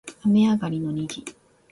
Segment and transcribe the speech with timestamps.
[0.25, 1.23] 雨上がりの虹